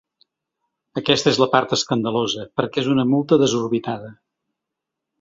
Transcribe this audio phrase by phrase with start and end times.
[1.01, 4.15] Aquesta és la part escandalosa, perquè és una multa desorbitada.